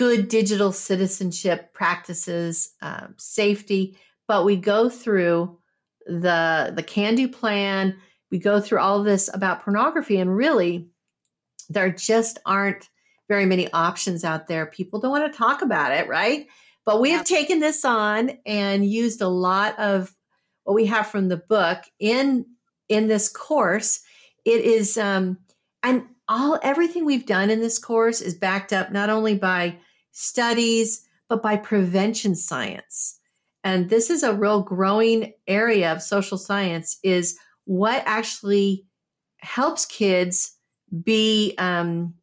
[0.02, 3.96] good digital citizenship practices, um, safety,
[4.28, 5.60] but we go through
[6.08, 7.96] the the can do plan.
[8.32, 10.90] We go through all this about pornography, and really,
[11.70, 12.90] there just aren't
[13.30, 14.66] very many options out there.
[14.66, 16.48] People don't want to talk about it, right?
[16.84, 20.12] But we have taken this on and used a lot of
[20.64, 22.48] what we have from the book in
[22.90, 24.02] in this course.
[24.46, 25.38] It is um,
[25.84, 29.78] and all everything we've done in this course is backed up not only by
[30.12, 33.20] studies, but by prevention science.
[33.64, 38.86] And this is a real growing area of social science is what actually
[39.38, 40.56] helps kids
[41.04, 42.14] be um,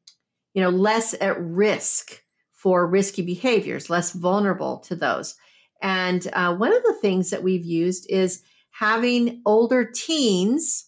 [0.55, 2.23] you know less at risk
[2.53, 5.37] for risky behaviors less vulnerable to those
[5.83, 10.87] and uh, one of the things that we've used is having older teens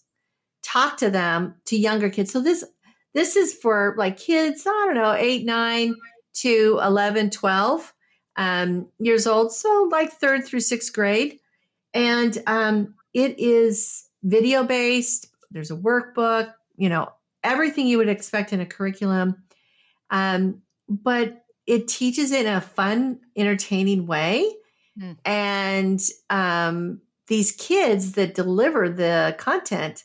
[0.63, 2.65] talk to them to younger kids so this
[3.15, 5.95] this is for like kids i don't know eight nine
[6.43, 7.95] to 11, 12
[8.37, 11.39] um, years old, so like third through sixth grade.
[11.93, 17.13] And um, it is video based, there's a workbook, you know,
[17.43, 19.43] everything you would expect in a curriculum.
[20.11, 24.51] Um, but it teaches in a fun, entertaining way.
[24.99, 25.17] Mm.
[25.25, 30.05] And um, these kids that deliver the content,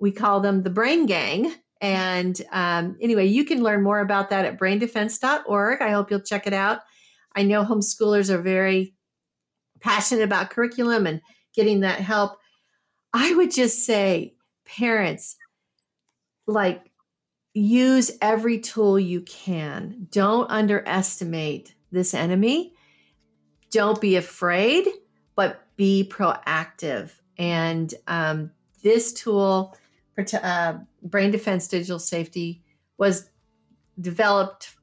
[0.00, 1.52] we call them the brain gang.
[1.80, 5.80] And um, anyway, you can learn more about that at braindefense.org.
[5.80, 6.80] I hope you'll check it out.
[7.34, 8.94] I know homeschoolers are very
[9.80, 11.20] passionate about curriculum and
[11.54, 12.38] getting that help.
[13.12, 15.36] I would just say, parents,
[16.46, 16.90] like,
[17.54, 20.06] use every tool you can.
[20.10, 22.74] Don't underestimate this enemy.
[23.70, 24.86] Don't be afraid,
[25.34, 27.12] but be proactive.
[27.38, 28.50] And um,
[28.82, 29.76] this tool,
[30.34, 32.62] uh, Brain Defense Digital Safety,
[32.98, 33.30] was
[34.00, 34.76] developed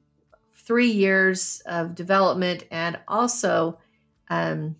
[0.54, 3.78] three years of development and also
[4.28, 4.76] um,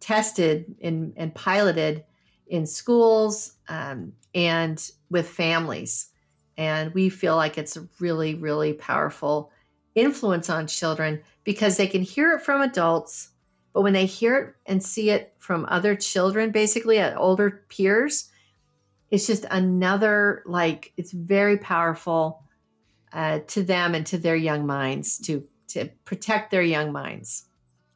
[0.00, 2.04] tested in, and piloted
[2.46, 6.08] in schools um, and with families.
[6.56, 9.50] And we feel like it's a really, really powerful
[9.94, 13.30] influence on children because they can hear it from adults,
[13.72, 18.30] but when they hear it and see it from other children, basically at older peers,
[19.14, 22.42] it's just another, like, it's very powerful
[23.12, 27.44] uh, to them and to their young minds to, to protect their young minds.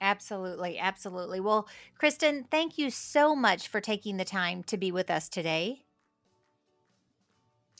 [0.00, 1.40] Absolutely, absolutely.
[1.40, 5.82] Well, Kristen, thank you so much for taking the time to be with us today.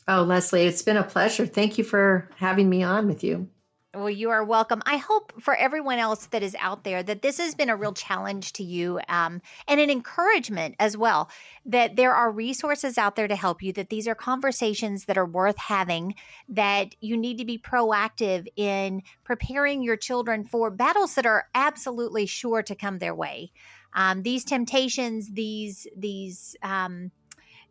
[0.09, 1.47] Oh, Leslie, it's been a pleasure.
[1.47, 3.49] Thank you for having me on with you.
[3.95, 4.83] Well, you are welcome.
[4.85, 7.95] I hope for everyone else that is out there that this has been a real
[7.95, 11.31] challenge to you um, and an encouragement as well.
[11.65, 15.25] That there are resources out there to help you, that these are conversations that are
[15.25, 16.17] worth having,
[16.51, 22.27] that you need to be proactive in preparing your children for battles that are absolutely
[22.27, 23.53] sure to come their way.
[23.95, 27.11] Um, these temptations, these, these, um,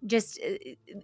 [0.05, 0.55] just uh,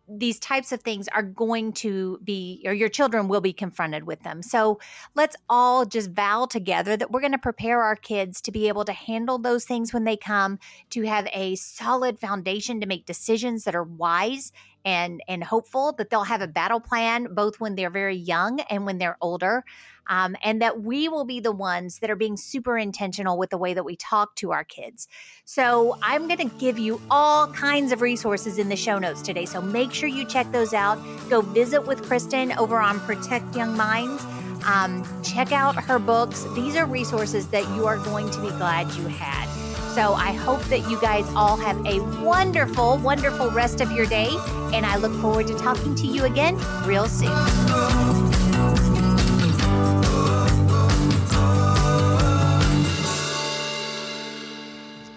[0.07, 4.21] these types of things are going to be, or your children will be confronted with
[4.23, 4.41] them.
[4.41, 4.79] So
[5.15, 8.85] let's all just vow together that we're going to prepare our kids to be able
[8.85, 10.59] to handle those things when they come,
[10.91, 14.51] to have a solid foundation to make decisions that are wise
[14.85, 18.85] and and hopeful that they'll have a battle plan both when they're very young and
[18.85, 19.63] when they're older
[20.07, 23.57] um, and that we will be the ones that are being super intentional with the
[23.57, 25.07] way that we talk to our kids.
[25.45, 29.45] So i'm going to give you all kinds of resources in the show notes today
[29.45, 30.97] so make sure you check those out.
[31.29, 34.23] Go visit with kristen over on protect young minds.
[34.65, 36.45] Um, check out her books.
[36.55, 39.62] These are resources that you are going to be glad you had
[39.93, 44.29] so I hope that you guys all have a wonderful, wonderful rest of your day.
[44.73, 47.29] And I look forward to talking to you again real soon.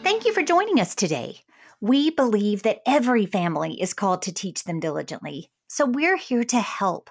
[0.03, 1.41] Thank you for joining us today.
[1.81, 5.51] We believe that every family is called to teach them diligently.
[5.68, 7.11] So we're here to help.